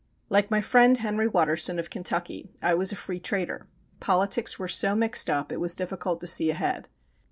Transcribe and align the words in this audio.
Like 0.29 0.49
my 0.49 0.61
friend 0.61 0.97
Henry 0.97 1.27
Watterson, 1.27 1.77
of 1.77 1.91
Kentucky, 1.91 2.49
I 2.59 2.73
was 2.73 2.91
a 2.91 2.95
Free 2.95 3.19
Trader. 3.19 3.67
Politics 3.99 4.57
were 4.57 4.67
so 4.67 4.95
mixed 4.95 5.29
up 5.29 5.51
it 5.51 5.59
was 5.59 5.75
difficult 5.75 6.19
to 6.21 6.25
see 6.27 6.49
ahead. 6.49 6.87